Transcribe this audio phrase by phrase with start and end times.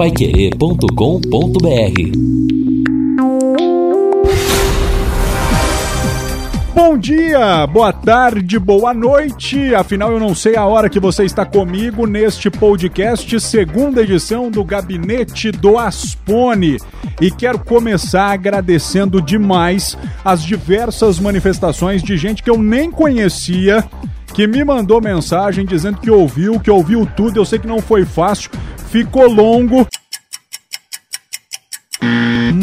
[0.00, 0.88] paiquerê.com.br
[6.74, 9.74] Bom dia, boa tarde, boa noite.
[9.74, 14.64] Afinal, eu não sei a hora que você está comigo neste podcast, segunda edição do
[14.64, 16.78] Gabinete do Aspone.
[17.20, 23.84] E quero começar agradecendo demais as diversas manifestações de gente que eu nem conhecia,
[24.32, 27.38] que me mandou mensagem dizendo que ouviu, que ouviu tudo.
[27.38, 28.50] Eu sei que não foi fácil,
[28.90, 29.86] ficou longo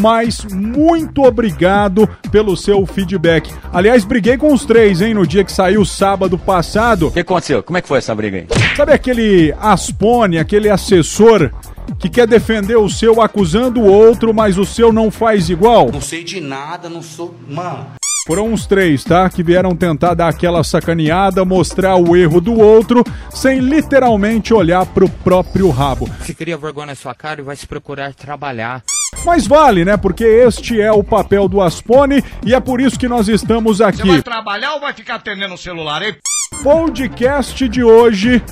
[0.00, 3.52] mas muito obrigado pelo seu feedback.
[3.72, 7.08] Aliás, briguei com os três, hein, no dia que saiu sábado passado.
[7.08, 7.62] O que aconteceu?
[7.62, 8.46] Como é que foi essa briga aí?
[8.76, 11.50] Sabe aquele Aspone, aquele assessor
[11.98, 15.90] que quer defender o seu acusando o outro, mas o seu não faz igual?
[15.90, 17.34] Não sei de nada, não sou.
[17.48, 17.97] Mano.
[18.28, 19.30] Foram uns três, tá?
[19.30, 25.08] Que vieram tentar dar aquela sacaneada, mostrar o erro do outro, sem literalmente olhar pro
[25.08, 26.06] próprio rabo.
[26.20, 28.82] Você cria vergonha na sua cara e vai se procurar trabalhar.
[29.24, 29.96] Mas vale, né?
[29.96, 34.02] Porque este é o papel do Aspone e é por isso que nós estamos aqui.
[34.02, 36.14] Você vai trabalhar ou vai ficar atendendo o celular, hein?
[36.62, 38.42] Podcast de hoje,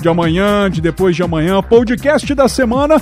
[0.00, 2.96] de amanhã, de depois de amanhã, podcast da semana.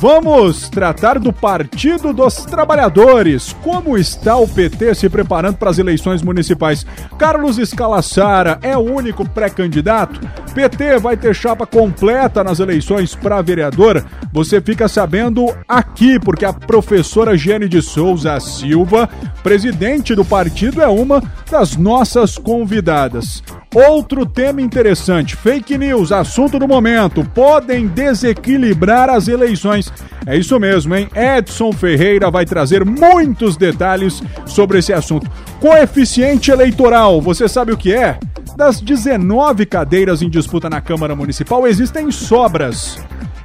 [0.00, 3.52] Vamos tratar do Partido dos Trabalhadores.
[3.64, 6.86] Como está o PT se preparando para as eleições municipais?
[7.18, 10.20] Carlos Escalassara é o único pré-candidato?
[10.54, 14.06] PT vai ter chapa completa nas eleições para vereador?
[14.32, 19.08] Você fica sabendo aqui, porque a professora Giane de Souza Silva,
[19.42, 23.42] presidente do partido, é uma das nossas convidadas.
[23.74, 29.92] Outro tema interessante: fake news, assunto do momento, podem desequilibrar as eleições.
[30.26, 31.08] É isso mesmo, hein?
[31.14, 35.30] Edson Ferreira vai trazer muitos detalhes sobre esse assunto.
[35.60, 38.18] Coeficiente eleitoral, você sabe o que é?
[38.56, 42.98] Das 19 cadeiras em disputa na Câmara Municipal, existem sobras.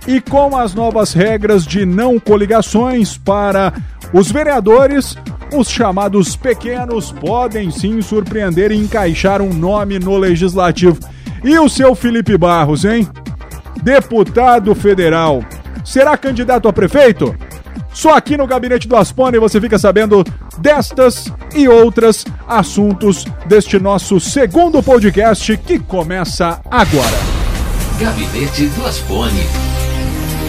[0.08, 3.72] E com as novas regras de não coligações para
[4.14, 5.18] os vereadores,
[5.54, 11.00] os chamados pequenos podem sim surpreender e encaixar um nome no legislativo.
[11.44, 13.08] E o seu Felipe Barros, hein?
[13.82, 15.44] Deputado federal.
[15.84, 17.36] Será candidato a prefeito?
[17.92, 20.24] Só aqui no Gabinete do Aspone você fica sabendo
[20.58, 27.18] destas e outras assuntos deste nosso segundo podcast que começa agora.
[28.00, 29.44] Gabinete do Aspone.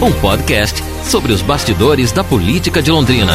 [0.01, 3.33] Um podcast sobre os bastidores da política de Londrina.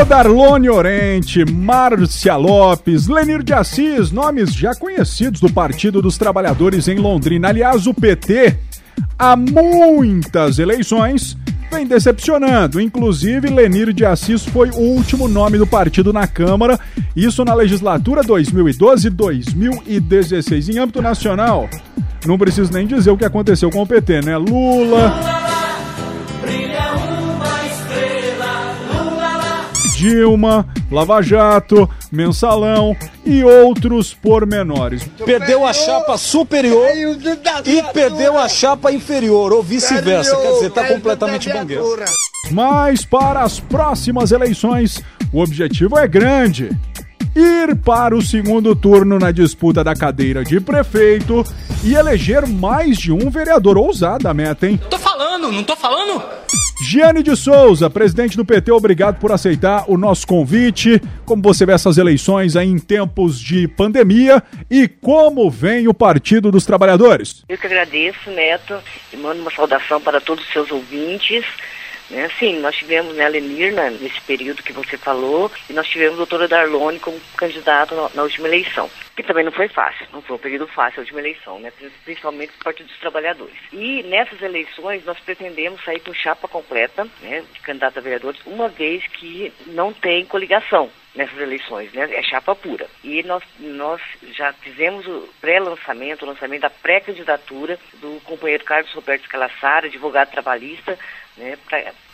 [0.00, 6.88] O Darlone Orente, Márcia Lopes, Lenir de Assis, nomes já conhecidos do Partido dos Trabalhadores
[6.88, 7.48] em Londrina.
[7.48, 8.56] Aliás, o PT,
[9.18, 11.36] há muitas eleições,
[11.70, 12.80] vem decepcionando.
[12.80, 16.80] Inclusive, Lenir de Assis foi o último nome do partido na Câmara,
[17.14, 20.74] isso na legislatura 2012-2016.
[20.74, 21.68] Em âmbito nacional,
[22.24, 24.36] não preciso nem dizer o que aconteceu com o PT, né?
[24.36, 25.45] Lula.
[30.06, 35.02] Dilma, Lava Jato, Mensalão e outros pormenores.
[35.24, 36.86] Perdeu a chapa superior
[37.64, 40.36] e perdeu a chapa inferior, ou vice-versa.
[40.36, 42.04] Quer dizer, está completamente bangueiro.
[42.52, 45.02] Mas para as próximas eleições,
[45.32, 46.70] o objetivo é grande
[47.34, 51.44] ir para o segundo turno na disputa da cadeira de prefeito
[51.82, 53.76] e eleger mais de um vereador.
[53.76, 54.80] Ousada a meta, hein?
[54.88, 56.22] Tô falando, não tô falando?
[56.78, 61.00] Giane de Souza, presidente do PT, obrigado por aceitar o nosso convite.
[61.24, 66.52] Como você vê essas eleições aí em tempos de pandemia e como vem o Partido
[66.52, 67.44] dos Trabalhadores?
[67.48, 68.74] Eu que agradeço, Neto,
[69.10, 71.46] e mando uma saudação para todos os seus ouvintes.
[72.10, 72.28] Né?
[72.38, 76.14] Sim, nós tivemos né, a Lenir né, nesse período que você falou e nós tivemos
[76.14, 80.22] a doutora Darlone como candidato na, na, última eleição, que também não foi fácil, não
[80.22, 81.72] foi um período fácil a última eleição, né,
[82.04, 83.56] principalmente do Partido dos Trabalhadores.
[83.72, 88.68] E nessas eleições nós pretendemos sair com chapa completa né, de candidato a vereadores, uma
[88.68, 92.08] vez que não tem coligação nessas eleições, né?
[92.14, 92.86] É chapa pura.
[93.02, 94.00] E nós, nós
[94.32, 100.98] já fizemos o pré-lançamento, o lançamento da pré-candidatura do companheiro Carlos Roberto Scalassara, advogado trabalhista,
[101.36, 101.58] né,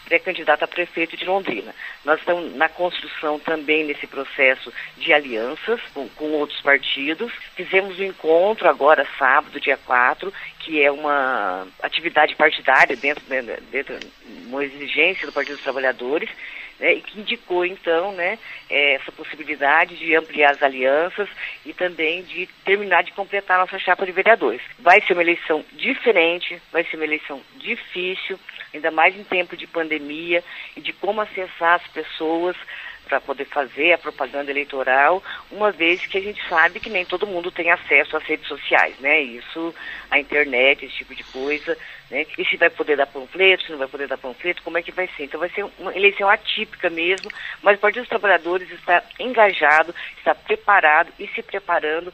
[0.04, 1.74] pré-candidato a prefeito de Londrina.
[2.04, 7.32] Nós estamos na construção também nesse processo de alianças com, com outros partidos.
[7.56, 13.98] Fizemos um encontro agora, sábado, dia 4, que é uma atividade partidária dentro, né, dentro
[14.46, 16.28] uma exigência do Partido dos Trabalhadores,
[16.82, 18.36] né, e que indicou então né,
[18.68, 21.28] é, essa possibilidade de ampliar as alianças
[21.64, 24.60] e também de terminar de completar a nossa chapa de vereadores.
[24.80, 28.38] Vai ser uma eleição diferente, vai ser uma eleição difícil,
[28.74, 30.42] ainda mais em tempo de pandemia
[30.76, 32.56] e de como acessar as pessoas
[33.06, 37.26] para poder fazer a propaganda eleitoral, uma vez que a gente sabe que nem todo
[37.26, 39.20] mundo tem acesso às redes sociais, né?
[39.20, 39.74] Isso,
[40.10, 41.76] a internet, esse tipo de coisa,
[42.10, 42.26] né?
[42.38, 44.92] E se vai poder dar panfleto, se não vai poder dar panfleto, como é que
[44.92, 45.24] vai ser?
[45.24, 47.30] Então vai ser uma eleição atípica mesmo,
[47.62, 52.12] mas o Partido dos Trabalhadores está engajado, está preparado e se preparando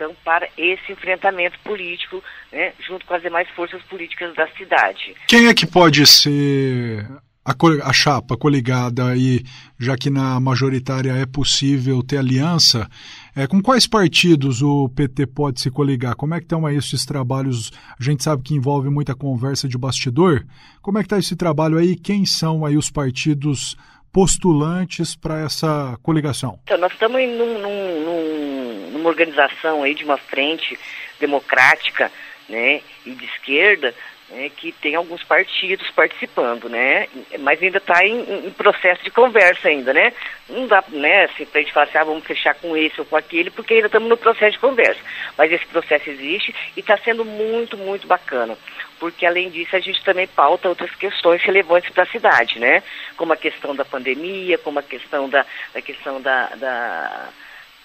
[0.00, 5.14] então, para esse enfrentamento político, né, junto com as demais forças políticas da cidade.
[5.28, 7.06] Quem é que pode ser
[7.44, 7.54] a,
[7.88, 9.42] a chapa coligada aí,
[9.78, 12.88] já que na majoritária é possível ter aliança,
[13.34, 16.14] é, com quais partidos o PT pode se coligar?
[16.14, 17.72] Como é que estão aí esses trabalhos?
[17.98, 20.44] A gente sabe que envolve muita conversa de bastidor.
[20.82, 21.96] Como é que está esse trabalho aí?
[21.96, 23.76] Quem são aí os partidos
[24.12, 26.58] postulantes para essa coligação?
[26.64, 30.78] Então, nós estamos num, num, num, numa organização aí de uma frente
[31.18, 32.10] democrática
[32.50, 33.94] né, e de esquerda
[34.30, 37.08] né, que tem alguns partidos participando, né?
[37.40, 40.12] Mas ainda está em, em, processo de conversa ainda, né?
[40.48, 43.06] Não dá, né, assim, para a gente falar assim, ah, vamos fechar com esse ou
[43.06, 45.00] com aquele, porque ainda estamos no processo de conversa.
[45.36, 48.56] Mas esse processo existe e está sendo muito, muito bacana.
[49.00, 52.82] Porque além disso a gente também pauta outras questões relevantes para a cidade, né?
[53.16, 55.44] Como a questão da pandemia, como a questão da,
[55.74, 57.28] a questão da, da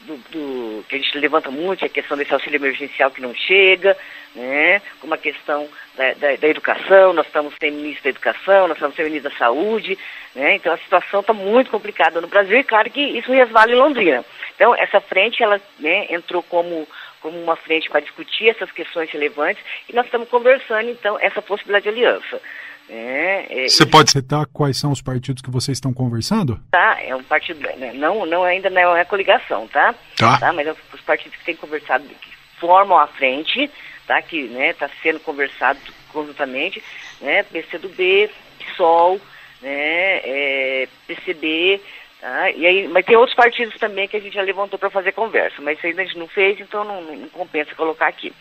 [0.05, 3.33] do, do, que a gente levanta muito, é a questão desse auxílio emergencial que não
[3.33, 3.97] chega,
[4.35, 4.81] né?
[4.99, 8.95] como a questão da, da, da, educação, nós estamos sem ministro da educação, nós estamos
[8.95, 9.97] sem ministro da saúde,
[10.35, 10.55] né?
[10.55, 14.23] então a situação está muito complicada no Brasil e claro que isso resvala em Londrina.
[14.55, 16.87] Então essa frente ela né, entrou como,
[17.21, 21.83] como uma frente para discutir essas questões relevantes e nós estamos conversando então essa possibilidade
[21.83, 22.41] de aliança.
[22.89, 26.59] É, é, Você pode citar quais são os partidos que vocês estão conversando?
[26.71, 29.95] Tá, é um partido, né, não, não ainda não é coligação, tá?
[30.17, 30.37] Tá.
[30.37, 32.29] tá mas é os partidos que têm conversado, que
[32.59, 33.69] formam a frente,
[34.05, 34.21] tá?
[34.21, 35.79] Que né, está sendo conversado
[36.09, 36.81] conjuntamente,
[37.21, 37.43] né?
[37.43, 38.29] PCdoB,
[38.59, 39.19] PSOL,
[39.61, 40.17] né?
[40.23, 41.81] É, PCB,
[42.21, 42.51] tá?
[42.51, 45.61] E aí, mas tem outros partidos também que a gente já levantou para fazer conversa,
[45.61, 48.31] mas isso ainda a gente não fez, então não, não compensa colocar aqui.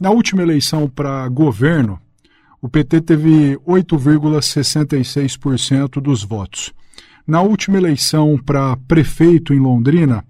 [0.00, 2.00] Na última eleição para governo,
[2.60, 6.72] o PT teve 8,66% dos votos.
[7.26, 10.22] Na última eleição para prefeito em Londrina,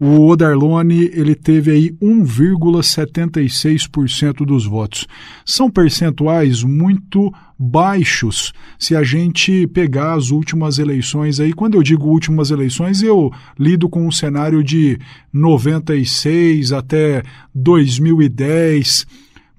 [0.00, 5.08] o Odarlone ele teve aí 1,76% dos votos.
[5.44, 11.52] São percentuais muito baixos se a gente pegar as últimas eleições aí.
[11.52, 15.00] Quando eu digo últimas eleições, eu lido com um cenário de
[15.32, 19.04] 96 até 2010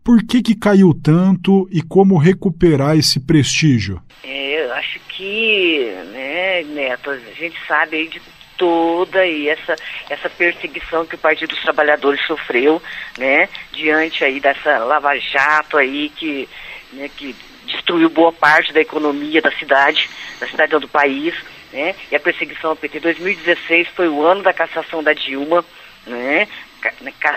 [0.04, 4.02] por que, que caiu tanto e como recuperar esse prestígio?
[4.24, 8.22] É, eu acho que, né, Neto, a gente sabe aí de
[8.58, 9.76] toda aí essa,
[10.10, 12.82] essa perseguição que o Partido dos Trabalhadores sofreu,
[13.18, 16.48] né, diante aí dessa lava-jato aí que,
[16.92, 17.34] né, que
[17.66, 20.10] destruiu boa parte da economia da cidade,
[20.40, 21.34] da cidade do país,
[21.72, 23.00] né, e a perseguição ao PT.
[23.00, 25.64] 2016 foi o ano da cassação da Dilma,
[26.06, 26.48] né,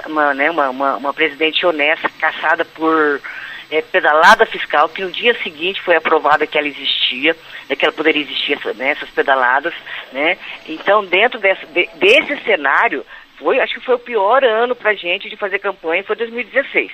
[0.06, 3.20] uma, né, uma, uma, uma presidente honesta, caçada por
[3.72, 7.34] é, pedalada fiscal, que no dia seguinte foi aprovada que ela existia,
[7.68, 9.74] né, que ela poderia existir né, essas pedaladas,
[10.12, 10.36] né?
[10.66, 13.04] Então, dentro de, desse cenário,
[13.38, 16.92] foi, acho que foi o pior ano para a gente de fazer campanha, foi 2016.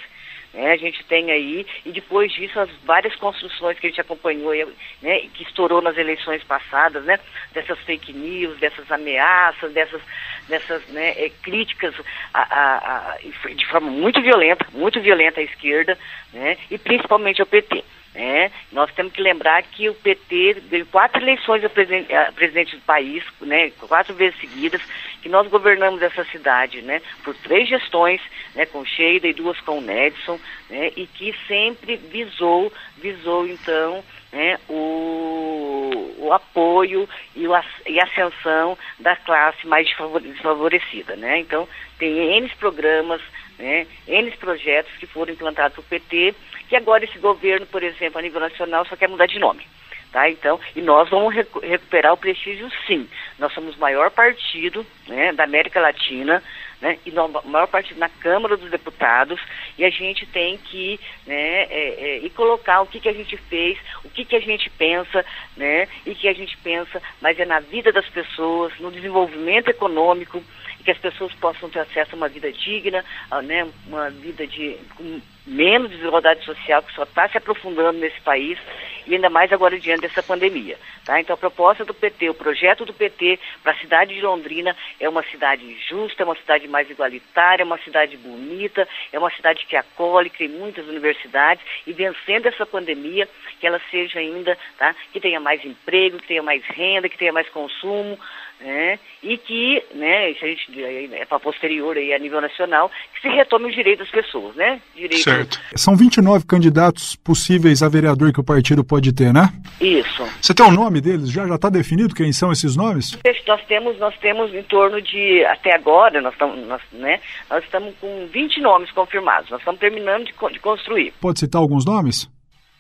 [0.55, 4.55] Né, a gente tem aí, e depois disso, as várias construções que a gente acompanhou,
[5.03, 7.19] né, que estourou nas eleições passadas, né,
[7.53, 10.01] dessas fake news, dessas ameaças, dessas,
[10.49, 11.95] dessas né, é, críticas
[12.33, 13.19] a, a, a,
[13.53, 15.99] de forma muito violenta, muito violenta à esquerda,
[16.33, 17.85] né, e principalmente ao PT.
[18.15, 18.51] Né?
[18.73, 22.83] Nós temos que lembrar que o PT deu quatro eleições a presidente, a presidente do
[22.83, 24.83] país, né, quatro vezes seguidas,
[25.23, 28.21] que nós governamos essa cidade né, por três gestões,
[28.55, 30.41] né, com Sheida e duas com o Nedson,
[30.71, 37.53] né, e que sempre visou, visou então né, o, o apoio e, o,
[37.87, 39.89] e a ascensão da classe mais
[40.23, 41.17] desfavorecida.
[41.17, 41.39] Né?
[41.39, 41.69] Então,
[41.99, 43.21] tem N programas,
[43.59, 46.35] né, N projetos que foram implantados pelo PT,
[46.69, 49.67] que agora esse governo, por exemplo, a nível nacional, só quer mudar de nome.
[50.13, 50.29] Tá?
[50.31, 53.07] Então, e nós vamos recu recuperar o prestígio sim.
[53.39, 56.43] Nós somos o maior partido né, da América Latina,
[56.81, 59.41] né, e no maior partido na Câmara dos Deputados,
[59.77, 63.37] e a gente tem que né, é, é, e colocar o que, que a gente
[63.37, 65.25] fez, o que, que a gente pensa,
[65.57, 70.43] né, e que a gente pensa, mas é na vida das pessoas, no desenvolvimento econômico,
[70.89, 74.79] que as pessoas possam ter acesso a uma vida digna, a, né, uma vida de,
[74.97, 78.59] com menos desigualdade social que só está se aprofundando nesse país
[79.07, 80.79] e ainda mais agora diante dessa pandemia.
[81.05, 81.21] Tá?
[81.21, 85.07] Então a proposta do PT, o projeto do PT para a cidade de Londrina é
[85.07, 89.67] uma cidade justa, é uma cidade mais igualitária, é uma cidade bonita, é uma cidade
[89.67, 93.29] que acolhe, que tem muitas universidades e vencendo essa pandemia,
[93.61, 94.95] que ela seja ainda, tá?
[95.13, 98.19] que tenha mais emprego, que tenha mais renda, que tenha mais consumo,
[98.61, 98.99] né?
[99.23, 100.85] e que, né, isso a gente
[101.15, 104.81] é para posterior aí a nível nacional, que se retome o direito das pessoas, né?
[104.95, 105.23] Direito...
[105.23, 105.61] Certo.
[105.75, 109.53] São 29 candidatos possíveis a vereador que o partido pode ter, né?
[109.81, 110.23] Isso.
[110.41, 111.31] Você tem o nome deles?
[111.31, 113.19] Já já está definido quem são esses nomes?
[113.47, 117.95] Nós temos, nós temos em torno de, até agora, nós estamos, nós, né, nós estamos
[118.01, 119.51] com 20 nomes confirmados.
[119.51, 121.13] Nós estamos terminando de, de construir.
[121.21, 122.31] Pode citar alguns nomes?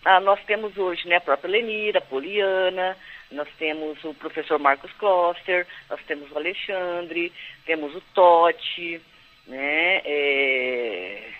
[0.04, 2.97] Ah, nós temos hoje, né, a própria Lenira, a Poliana,
[3.30, 7.32] nós temos o professor Marcos Kloster, nós temos o Alexandre,
[7.66, 9.00] temos o Totti,
[9.47, 11.30] né, é,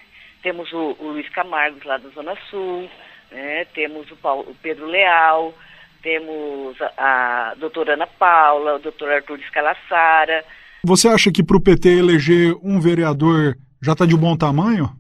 [0.43, 2.89] temos o, o, Luiz Camargo lá da Zona Sul,
[3.31, 5.55] né, temos o, Paulo, o Pedro Leal,
[6.03, 10.45] temos a, a doutora Ana Paula, o doutor Arthur Escalassara.
[10.85, 14.91] Você acha que para o PT eleger um vereador já está de bom tamanho?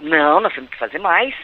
[0.00, 1.34] Não, nós temos que fazer mais.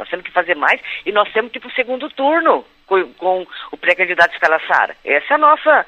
[0.00, 3.04] Nós temos que fazer mais e nós temos que ir para o segundo turno com,
[3.18, 4.96] com o pré-candidato Escalassara.
[5.04, 5.86] Essa é a nossa,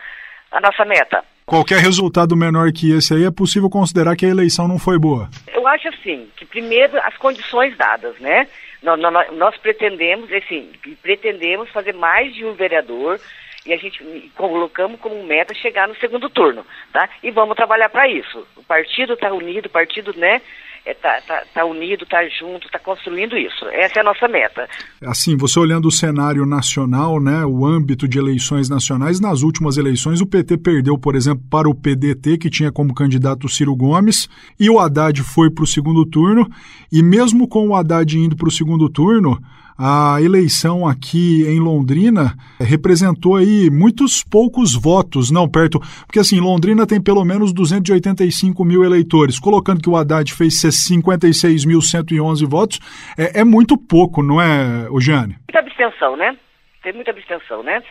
[0.52, 1.25] a nossa meta.
[1.47, 5.31] Qualquer resultado menor que esse aí é possível considerar que a eleição não foi boa?
[5.54, 8.47] Eu acho assim, que primeiro as condições dadas, né?
[8.83, 13.19] Nós, nós, nós pretendemos, assim, pretendemos fazer mais de um vereador
[13.64, 17.09] e a gente colocamos como meta chegar no segundo turno, tá?
[17.23, 18.47] E vamos trabalhar para isso.
[18.57, 20.42] O partido está unido, o partido, né?
[20.84, 23.66] É, tá, tá, tá unido, tá junto, tá construindo isso.
[23.66, 24.68] Essa é a nossa meta.
[25.02, 30.20] Assim, você olhando o cenário nacional, né, o âmbito de eleições nacionais, nas últimas eleições
[30.20, 34.68] o PT perdeu, por exemplo, para o PDT, que tinha como candidato Ciro Gomes, e
[34.68, 36.48] o Haddad foi para o segundo turno,
[36.90, 39.40] e mesmo com o Haddad indo para o segundo turno,
[39.84, 46.86] a eleição aqui em Londrina representou aí muitos poucos votos, não perto, porque assim, Londrina
[46.86, 52.78] tem pelo menos 285 mil eleitores, colocando que o Haddad fez 56.111 votos,
[53.18, 55.34] é, é, muito pouco, não é, Jane?
[55.48, 56.38] Muita abstenção, né?
[56.80, 57.82] Tem muita abstenção, né?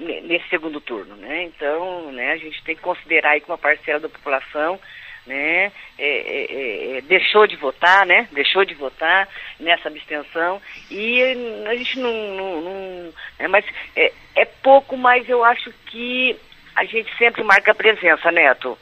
[0.00, 1.44] Nesse segundo turno, né?
[1.44, 4.80] Então, né, a gente tem que considerar aí que uma parcela da população
[5.26, 9.28] né, é, é, é, deixou de votar, né, deixou de votar
[9.60, 10.60] nessa abstenção
[10.90, 11.22] e
[11.66, 13.64] a gente não, não, não é, mas
[13.94, 16.36] é, é pouco, mas eu acho que
[16.74, 18.78] a gente sempre marca presença, Neto.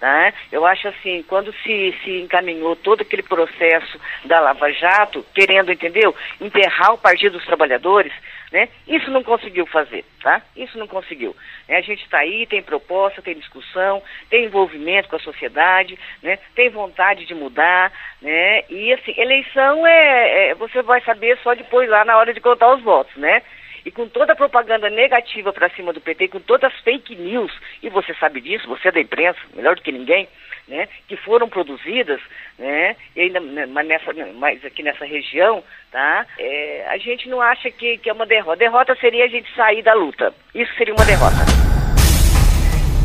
[0.00, 0.32] Tá?
[0.52, 6.14] Eu acho assim, quando se, se encaminhou todo aquele processo da Lava Jato, querendo, entendeu,
[6.40, 8.12] enterrar o Partido dos Trabalhadores,
[8.54, 8.68] né?
[8.86, 10.40] Isso não conseguiu fazer, tá?
[10.54, 11.34] Isso não conseguiu.
[11.66, 16.38] É, a gente está aí, tem proposta, tem discussão, tem envolvimento com a sociedade, né?
[16.54, 17.92] Tem vontade de mudar,
[18.22, 18.62] né?
[18.70, 22.72] E assim, eleição é, é você vai saber só depois lá na hora de contar
[22.72, 23.42] os votos, né?
[23.84, 27.52] E com toda a propaganda negativa para cima do PT, com todas as fake news,
[27.82, 30.28] e você sabe disso, você é da imprensa, melhor do que ninguém,
[30.66, 32.20] né, que foram produzidas,
[32.58, 37.40] né, e ainda né, mas nessa, mais aqui nessa região, tá, é, a gente não
[37.40, 38.56] acha que, que é uma derrota.
[38.56, 40.34] Derrota seria a gente sair da luta.
[40.54, 41.83] Isso seria uma derrota.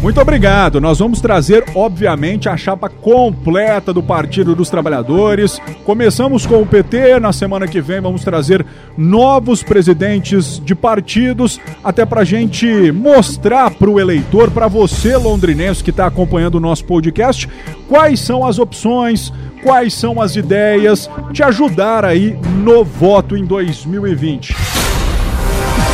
[0.01, 0.79] Muito obrigado.
[0.79, 5.59] Nós vamos trazer, obviamente, a chapa completa do Partido dos Trabalhadores.
[5.83, 8.65] Começamos com o PT, na semana que vem vamos trazer
[8.97, 15.89] novos presidentes de partidos, até para gente mostrar para o eleitor, para você londrinense que
[15.89, 17.49] está acompanhando o nosso podcast,
[17.89, 24.78] quais são as opções, quais são as ideias, te ajudar aí no voto em 2020.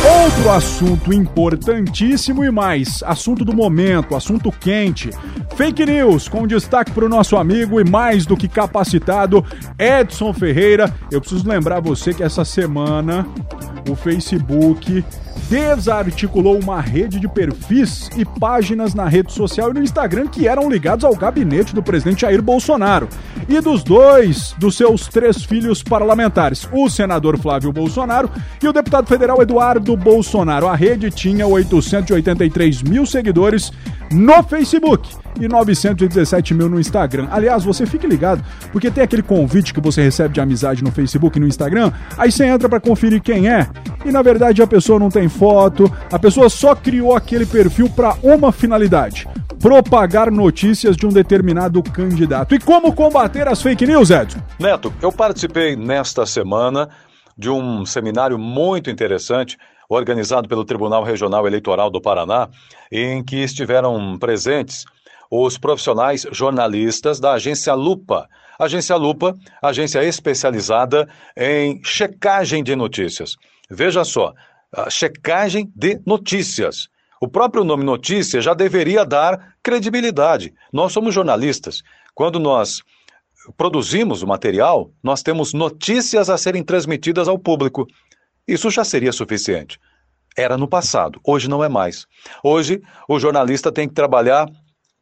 [0.04, 5.10] Outro assunto importantíssimo e mais, assunto do momento, assunto quente.
[5.56, 9.44] Fake news, com destaque para o nosso amigo e mais do que capacitado,
[9.78, 10.94] Edson Ferreira.
[11.10, 13.26] Eu preciso lembrar você que essa semana
[13.88, 15.04] o Facebook
[15.48, 20.68] desarticulou uma rede de perfis e páginas na rede social e no Instagram que eram
[20.68, 23.08] ligados ao gabinete do presidente Jair Bolsonaro
[23.48, 28.30] e dos dois dos seus três filhos parlamentares, o senador Flávio Bolsonaro
[28.62, 30.66] e o deputado federal Eduardo Bolsonaro.
[30.66, 33.72] A rede tinha 883 mil seguidores
[34.10, 35.08] no Facebook
[35.40, 37.28] e 917 mil no Instagram.
[37.30, 41.36] Aliás, você fique ligado, porque tem aquele convite que você recebe de amizade no Facebook
[41.36, 43.68] e no Instagram, aí você entra para conferir quem é,
[44.06, 48.14] e na verdade a pessoa não tem foto, a pessoa só criou aquele perfil para
[48.22, 49.28] uma finalidade:
[49.60, 52.54] propagar notícias de um determinado candidato.
[52.54, 54.38] E como combater as fake news, Edson?
[54.58, 56.88] Neto, eu participei nesta semana
[57.36, 59.58] de um seminário muito interessante
[59.88, 62.48] organizado pelo Tribunal Regional Eleitoral do Paraná,
[62.90, 64.84] em que estiveram presentes
[65.30, 68.28] os profissionais jornalistas da agência Lupa.
[68.58, 73.36] Agência Lupa, agência especializada em checagem de notícias.
[73.70, 74.32] Veja só,
[74.90, 76.88] checagem de notícias.
[77.20, 80.52] O próprio nome notícia já deveria dar credibilidade.
[80.72, 81.82] Nós somos jornalistas.
[82.14, 82.82] Quando nós
[83.56, 87.86] produzimos o material, nós temos notícias a serem transmitidas ao público.
[88.46, 89.78] Isso já seria suficiente.
[90.36, 92.06] Era no passado, hoje não é mais.
[92.44, 94.46] Hoje, o jornalista tem que trabalhar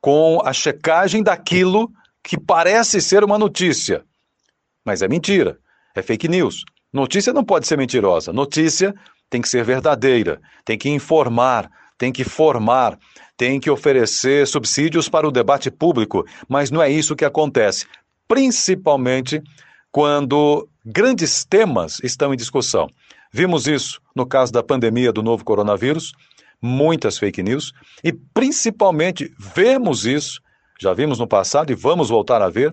[0.00, 1.90] com a checagem daquilo
[2.22, 4.04] que parece ser uma notícia.
[4.84, 5.58] Mas é mentira,
[5.94, 6.64] é fake news.
[6.94, 8.32] Notícia não pode ser mentirosa.
[8.32, 8.94] Notícia
[9.28, 12.96] tem que ser verdadeira, tem que informar, tem que formar,
[13.36, 17.84] tem que oferecer subsídios para o debate público, mas não é isso que acontece,
[18.28, 19.42] principalmente
[19.90, 22.86] quando grandes temas estão em discussão.
[23.32, 26.12] Vimos isso no caso da pandemia do novo coronavírus,
[26.62, 27.72] muitas fake news,
[28.04, 30.40] e principalmente vemos isso,
[30.80, 32.72] já vimos no passado e vamos voltar a ver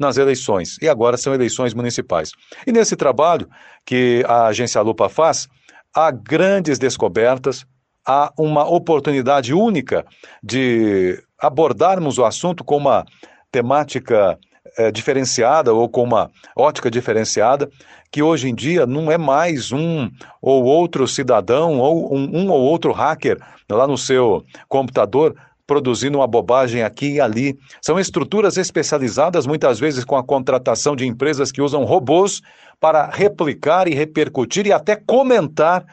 [0.00, 0.78] nas eleições.
[0.80, 2.32] E agora são eleições municipais.
[2.66, 3.46] E nesse trabalho
[3.84, 5.46] que a agência Lupa faz,
[5.94, 7.66] há grandes descobertas,
[8.06, 10.04] há uma oportunidade única
[10.42, 13.04] de abordarmos o assunto com uma
[13.52, 14.38] temática
[14.78, 17.68] é, diferenciada ou com uma ótica diferenciada,
[18.10, 20.08] que hoje em dia não é mais um
[20.40, 23.38] ou outro cidadão ou um, um ou outro hacker
[23.70, 25.36] lá no seu computador
[25.70, 27.56] produzindo uma bobagem aqui e ali.
[27.80, 32.40] São estruturas especializadas, muitas vezes com a contratação de empresas que usam robôs
[32.80, 35.86] para replicar e repercutir e até comentar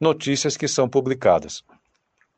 [0.00, 1.64] notícias que são publicadas.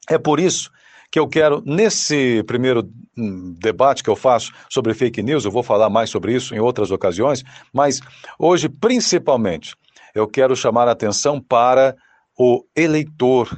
[0.09, 0.71] É por isso
[1.13, 5.63] que eu quero, nesse primeiro hum, debate que eu faço sobre fake news, eu vou
[5.63, 8.01] falar mais sobre isso em outras ocasiões, mas
[8.39, 9.75] hoje, principalmente,
[10.15, 11.95] eu quero chamar a atenção para
[12.39, 13.55] o eleitor,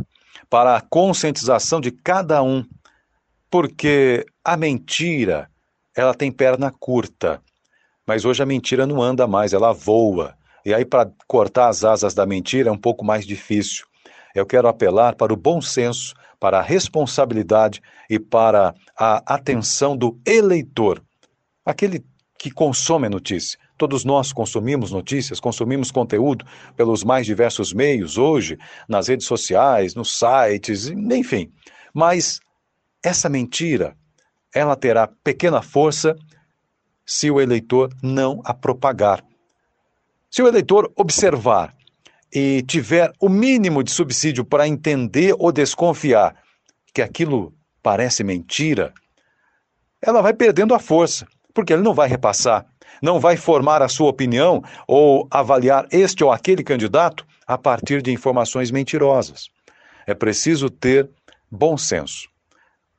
[0.50, 2.64] para a conscientização de cada um,
[3.50, 5.48] porque a mentira,
[5.96, 7.40] ela tem perna curta,
[8.06, 10.34] mas hoje a mentira não anda mais, ela voa.
[10.64, 13.86] E aí, para cortar as asas da mentira é um pouco mais difícil.
[14.34, 20.18] Eu quero apelar para o bom senso, para a responsabilidade e para a atenção do
[20.26, 21.02] eleitor,
[21.64, 22.04] aquele
[22.38, 23.58] que consome a notícia.
[23.76, 26.44] Todos nós consumimos notícias, consumimos conteúdo
[26.76, 28.56] pelos mais diversos meios hoje,
[28.88, 31.52] nas redes sociais, nos sites, enfim.
[31.92, 32.40] Mas
[33.02, 33.96] essa mentira,
[34.54, 36.16] ela terá pequena força
[37.06, 39.24] se o eleitor não a propagar.
[40.30, 41.74] Se o eleitor observar
[42.32, 46.36] e tiver o mínimo de subsídio para entender ou desconfiar
[46.92, 48.92] que aquilo parece mentira,
[50.02, 52.66] ela vai perdendo a força, porque ele não vai repassar,
[53.02, 58.12] não vai formar a sua opinião ou avaliar este ou aquele candidato a partir de
[58.12, 59.48] informações mentirosas.
[60.06, 61.08] É preciso ter
[61.50, 62.28] bom senso.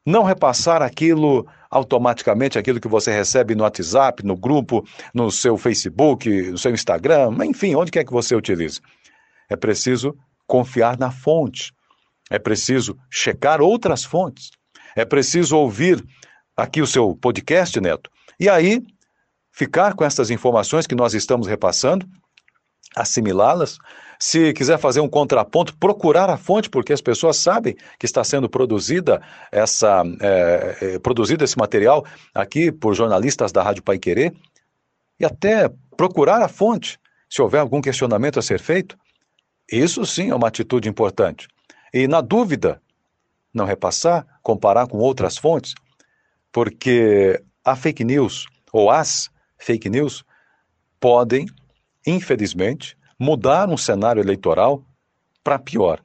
[0.09, 6.27] Não repassar aquilo automaticamente, aquilo que você recebe no WhatsApp, no grupo, no seu Facebook,
[6.49, 8.81] no seu Instagram, enfim, onde quer que você utilize.
[9.47, 10.17] É preciso
[10.47, 11.71] confiar na fonte.
[12.27, 14.49] É preciso checar outras fontes.
[14.95, 16.03] É preciso ouvir
[16.57, 18.09] aqui o seu podcast, Neto.
[18.39, 18.81] E aí,
[19.51, 22.07] ficar com essas informações que nós estamos repassando,
[22.95, 23.77] assimilá-las.
[24.21, 28.49] Se quiser fazer um contraponto, procurar a fonte, porque as pessoas sabem que está sendo
[28.49, 32.05] produzida essa, é, é, produzido esse material
[32.35, 34.33] aqui por jornalistas da Rádio Pai Querer.
[35.17, 38.97] E até procurar a fonte, se houver algum questionamento a ser feito.
[39.71, 41.47] Isso sim é uma atitude importante.
[41.93, 42.81] E, na dúvida,
[43.53, 45.73] não repassar, comparar com outras fontes,
[46.51, 50.23] porque a fake news, ou as fake news,
[50.99, 51.45] podem,
[52.05, 54.83] infelizmente, mudar um cenário eleitoral
[55.43, 55.99] para pior.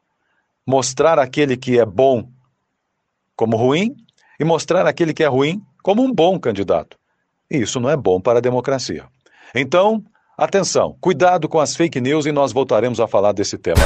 [0.66, 2.29] Mostrar aquele que é bom
[3.37, 3.94] como ruim
[4.40, 6.98] e mostrar aquele que é ruim como um bom candidato.
[7.50, 9.05] E isso não é bom para a democracia.
[9.55, 10.05] Então,
[10.37, 13.81] Atenção, cuidado com as fake news e nós voltaremos a falar desse tema.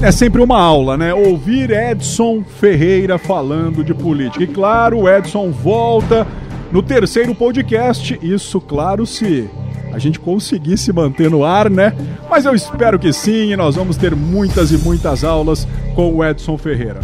[0.00, 1.12] É sempre uma aula, né?
[1.12, 4.42] Ouvir Edson Ferreira falando de política.
[4.42, 6.26] E claro, o Edson volta
[6.72, 8.18] no terceiro podcast.
[8.22, 9.50] Isso, claro, se
[9.92, 11.94] a gente conseguir se manter no ar, né?
[12.30, 16.24] Mas eu espero que sim, e nós vamos ter muitas e muitas aulas com o
[16.24, 17.00] Edson Ferreira.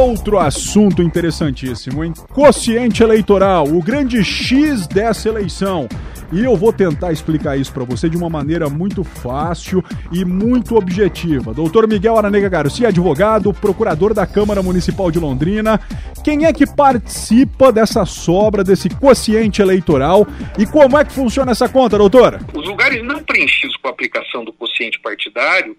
[0.00, 2.12] Outro assunto interessantíssimo, hein?
[2.32, 5.88] Quociente eleitoral, o grande X dessa eleição.
[6.32, 10.76] E eu vou tentar explicar isso para você de uma maneira muito fácil e muito
[10.76, 11.54] objetiva.
[11.54, 15.80] Doutor Miguel Aranega Garcia, advogado, procurador da Câmara Municipal de Londrina.
[16.22, 20.26] Quem é que participa dessa sobra, desse quociente eleitoral
[20.58, 22.40] e como é que funciona essa conta, doutora?
[22.52, 25.76] Os lugares não preenchidos com a aplicação do quociente partidário,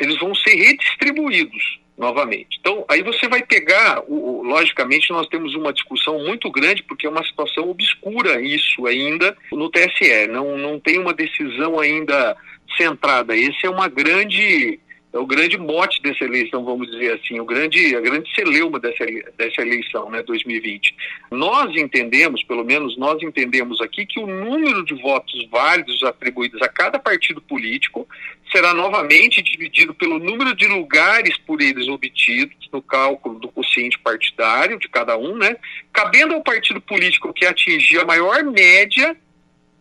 [0.00, 2.58] eles vão ser redistribuídos novamente.
[2.60, 7.06] Então, aí você vai pegar, o, o, logicamente, nós temos uma discussão muito grande, porque
[7.06, 10.26] é uma situação obscura isso ainda no TSE.
[10.28, 12.36] Não, não tem uma decisão ainda
[12.76, 13.36] centrada.
[13.36, 14.80] Esse é uma grande
[15.14, 19.06] é o grande mote dessa eleição, vamos dizer assim, o grande, a grande celeuma dessa,
[19.38, 20.92] dessa eleição, né, 2020.
[21.30, 26.68] Nós entendemos, pelo menos nós entendemos aqui, que o número de votos válidos atribuídos a
[26.68, 28.08] cada partido político
[28.50, 34.80] será novamente dividido pelo número de lugares por eles obtidos no cálculo do quociente partidário
[34.80, 35.56] de cada um, né,
[35.92, 39.16] cabendo ao partido político que atingir a maior média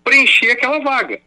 [0.04, 1.20] preencher aquela vaga.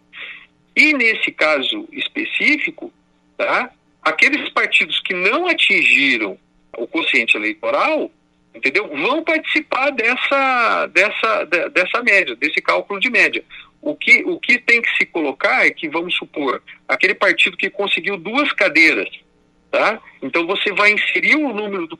[0.77, 2.93] E nesse caso específico,
[3.37, 3.73] tá,
[4.07, 6.39] aqueles partidos que não atingiram
[6.79, 8.09] o quociente eleitoral,
[8.55, 8.87] entendeu?
[8.89, 13.45] Vão participar dessa, dessa, dessa média, desse cálculo de média.
[13.83, 17.69] O que, o que tem que se colocar é que, vamos supor, aquele partido que
[17.69, 19.09] conseguiu duas cadeiras,
[19.73, 20.01] tá?
[20.23, 21.99] Então você vai inserir o número do,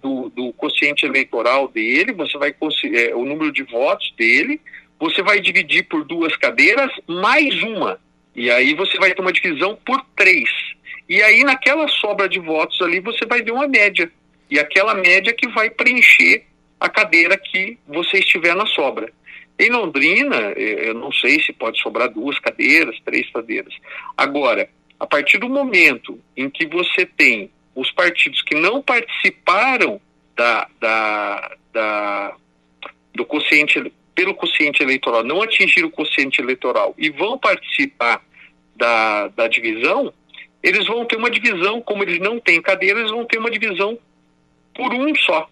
[0.00, 2.54] do, do quociente eleitoral dele, você vai
[2.94, 4.58] é, o número de votos dele,
[4.98, 8.00] você vai dividir por duas cadeiras mais uma.
[8.34, 10.48] E aí você vai ter uma divisão por três.
[11.08, 14.10] E aí, naquela sobra de votos ali, você vai ver uma média.
[14.50, 16.44] E aquela média que vai preencher
[16.78, 19.12] a cadeira que você estiver na sobra.
[19.58, 23.72] Em Londrina, eh, eu não sei se pode sobrar duas cadeiras, três cadeiras.
[24.16, 30.00] Agora, a partir do momento em que você tem os partidos que não participaram
[30.36, 32.36] da, da, da,
[33.14, 38.22] do quociente, pelo quociente eleitoral, não atingiram o quociente eleitoral e vão participar
[38.76, 40.12] da, da divisão,
[40.62, 43.98] eles vão ter uma divisão, como eles não têm cadeira, eles vão ter uma divisão
[44.74, 45.48] por um só,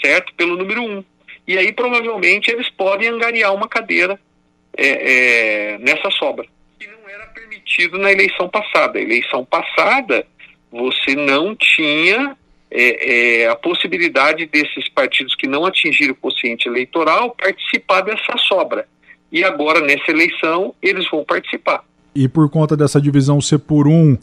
[0.00, 0.34] certo?
[0.34, 1.04] Pelo número um.
[1.48, 4.20] E aí, provavelmente, eles podem angariar uma cadeira
[4.76, 4.88] é,
[5.74, 6.46] é, nessa sobra.
[6.78, 8.98] Que não era permitido na eleição passada.
[8.98, 10.26] A eleição passada,
[10.70, 12.36] você não tinha
[12.70, 18.86] é, é, a possibilidade desses partidos que não atingiram o quociente eleitoral participar dessa sobra.
[19.32, 21.82] E agora, nessa eleição, eles vão participar
[22.16, 24.16] e por conta dessa divisão ser por um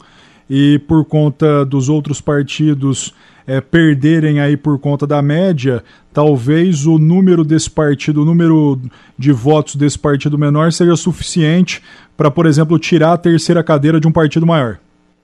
[0.48, 3.14] e por conta dos outros partidos
[3.46, 8.80] é, perderem aí por conta da média, talvez o número desse partido, o número
[9.18, 11.82] de votos desse partido menor seja suficiente
[12.16, 14.78] para, por exemplo, tirar a terceira cadeira de um partido maior.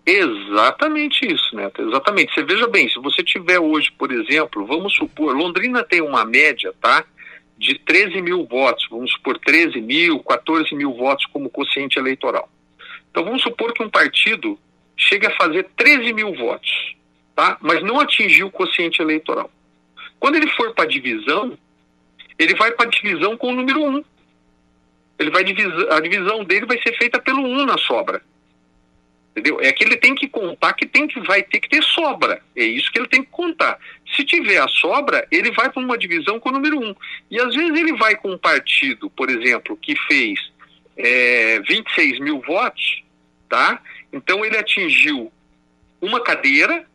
[0.04, 1.82] Exatamente isso, Neto.
[1.82, 2.34] Exatamente.
[2.34, 6.72] Você veja bem, se você tiver hoje, por exemplo, vamos supor, Londrina tem uma média,
[6.80, 7.04] tá?
[7.56, 12.48] De 13 mil votos, vamos supor 13 mil, 14 mil votos como quociente eleitoral.
[13.10, 14.58] Então vamos supor que um partido
[14.96, 16.94] chegue a fazer 13 mil votos,
[17.34, 17.56] tá?
[17.60, 19.50] mas não atingiu o quociente eleitoral.
[20.18, 21.56] Quando ele for para a divisão,
[22.38, 24.04] ele vai para divisão com o número 1.
[25.18, 28.22] Ele vai divisar, a divisão dele vai ser feita pelo 1 na sobra.
[29.30, 29.60] Entendeu?
[29.60, 32.42] É que ele tem que contar que tem que vai ter que ter sobra.
[32.56, 33.78] É isso que ele tem que contar.
[34.14, 36.94] Se tiver a sobra, ele vai para uma divisão com o número 1.
[37.30, 40.50] E às vezes ele vai com um partido, por exemplo, que fez
[41.00, 43.02] é, 26 mil votos,
[43.48, 43.80] tá?
[44.12, 45.32] Então ele atingiu
[46.00, 46.86] uma cadeira,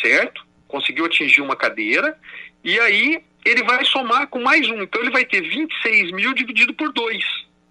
[0.00, 0.44] certo?
[0.68, 2.16] Conseguiu atingir uma cadeira,
[2.62, 4.82] e aí ele vai somar com mais um.
[4.82, 7.24] Então ele vai ter 26 mil dividido por dois,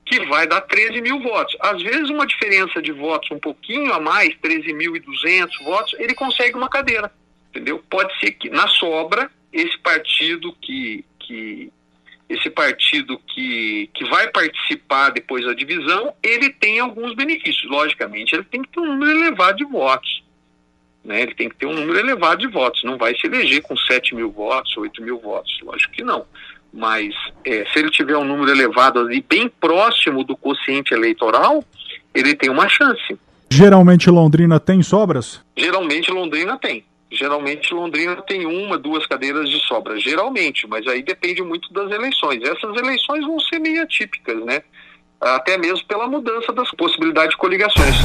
[0.05, 1.55] que vai dar 13 mil votos.
[1.60, 6.69] Às vezes uma diferença de votos um pouquinho a mais, 13.200 votos, ele consegue uma
[6.69, 7.12] cadeira,
[7.49, 7.84] entendeu?
[7.89, 11.71] Pode ser que na sobra esse partido que, que
[12.29, 17.69] esse partido que, que vai participar depois da divisão, ele tem alguns benefícios.
[17.69, 20.23] Logicamente, ele tem que ter um número elevado de votos.
[21.03, 21.23] Né?
[21.23, 22.83] Ele tem que ter um número elevado de votos.
[22.83, 25.59] Não vai se eleger com 7 mil votos, 8 mil votos.
[25.63, 26.23] Lógico que não.
[26.71, 31.63] Mas é, se ele tiver um número elevado ali, bem próximo do quociente eleitoral,
[32.13, 33.17] ele tem uma chance.
[33.49, 35.43] Geralmente Londrina tem sobras?
[35.57, 36.85] Geralmente Londrina tem.
[37.12, 42.41] Geralmente Londrina tem uma, duas cadeiras de sobra, geralmente, mas aí depende muito das eleições.
[42.43, 44.62] Essas eleições vão ser meio atípicas, né?
[45.19, 47.95] Até mesmo pela mudança das possibilidades de coligações.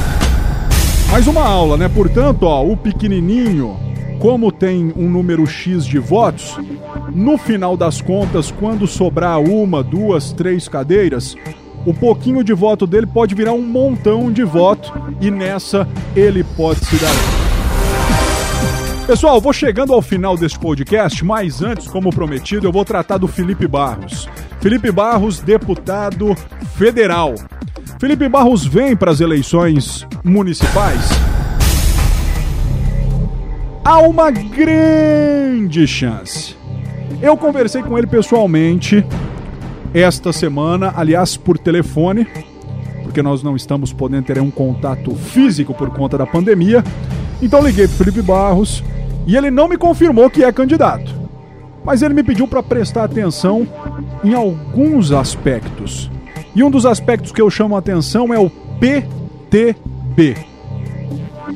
[1.10, 1.88] Mais uma aula, né?
[1.88, 3.76] Portanto, ó, o pequenininho,
[4.20, 6.56] como tem um número X de votos,
[7.14, 11.36] no final das contas, quando sobrar uma, duas, três cadeiras,
[11.84, 14.90] o pouquinho de voto dele pode virar um montão de voto
[15.20, 15.86] e nessa
[16.16, 17.53] ele pode se dar
[19.06, 23.28] Pessoal, vou chegando ao final deste podcast, mas antes, como prometido, eu vou tratar do
[23.28, 24.26] Felipe Barros.
[24.62, 26.34] Felipe Barros, deputado
[26.74, 27.34] federal.
[28.00, 31.02] Felipe Barros vem para as eleições municipais.
[33.84, 36.56] Há uma grande chance.
[37.20, 39.04] Eu conversei com ele pessoalmente
[39.92, 42.26] esta semana, aliás, por telefone,
[43.02, 46.82] porque nós não estamos podendo ter um contato físico por conta da pandemia.
[47.42, 48.82] Então liguei para Felipe Barros
[49.26, 51.14] E ele não me confirmou que é candidato.
[51.84, 53.66] Mas ele me pediu para prestar atenção
[54.22, 56.10] em alguns aspectos.
[56.54, 60.36] E um dos aspectos que eu chamo a atenção é o PTB.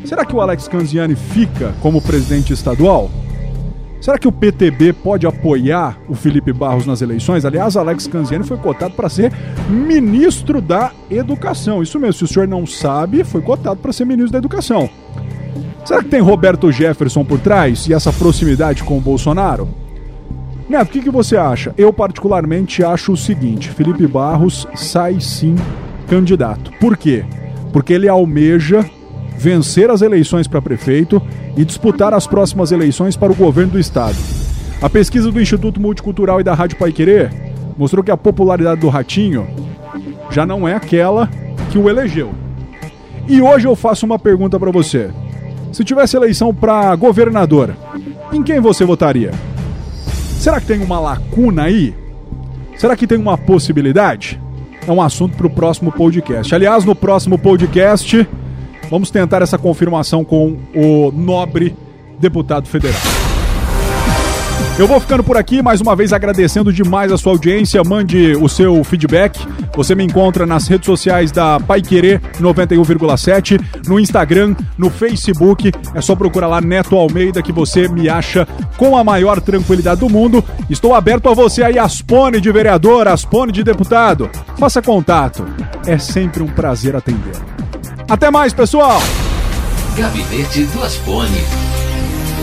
[0.05, 3.11] Será que o Alex Canziani fica como presidente estadual?
[4.01, 7.45] Será que o PTB pode apoiar o Felipe Barros nas eleições?
[7.45, 9.33] Aliás, Alex Canziani foi cotado para ser
[9.69, 11.83] ministro da Educação.
[11.83, 14.89] Isso mesmo, se o senhor não sabe, foi cotado para ser ministro da Educação.
[15.89, 19.67] Será que tem Roberto Jefferson por trás e essa proximidade com o Bolsonaro?
[20.69, 21.75] Neto, o que, que você acha?
[21.79, 25.55] Eu, particularmente, acho o seguinte: Felipe Barros sai sim
[26.07, 26.71] candidato.
[26.79, 27.25] Por quê?
[27.73, 28.85] Porque ele almeja
[29.39, 31.23] vencer as eleições para prefeito
[31.57, 34.17] e disputar as próximas eleições para o governo do estado.
[34.83, 37.31] A pesquisa do Instituto Multicultural e da Rádio Paiquerê
[37.79, 39.49] mostrou que a popularidade do Ratinho
[40.31, 41.31] já não é aquela
[41.71, 42.35] que o elegeu.
[43.27, 45.11] E hoje eu faço uma pergunta para você.
[45.79, 47.73] Se tivesse eleição para governador,
[48.33, 49.31] em quem você votaria?
[50.37, 51.95] Será que tem uma lacuna aí?
[52.77, 54.41] Será que tem uma possibilidade?
[54.85, 56.53] É um assunto para o próximo podcast.
[56.53, 58.29] Aliás, no próximo podcast,
[58.91, 61.77] vamos tentar essa confirmação com o nobre
[62.19, 63.18] deputado federal.
[64.79, 67.83] Eu vou ficando por aqui, mais uma vez agradecendo demais a sua audiência.
[67.83, 69.45] Mande o seu feedback.
[69.75, 75.73] Você me encontra nas redes sociais da Pai Querer 91,7, no Instagram, no Facebook.
[75.97, 80.09] É só procurar lá Neto Almeida que você me acha com a maior tranquilidade do
[80.09, 80.45] mundo.
[80.71, 84.31] Estou aberto a você aí, Aspone de vereador, Aspone de deputado.
[84.57, 85.45] Faça contato.
[85.87, 87.35] É sempre um prazer atender.
[88.09, 89.03] Até mais, pessoal!
[89.97, 91.68] Gabinete do Aspone.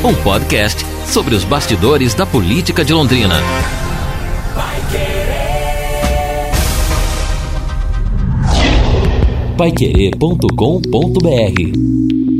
[0.05, 3.41] Um podcast sobre os bastidores da política de Londrina.
[9.57, 12.34] Paiquerê.com.br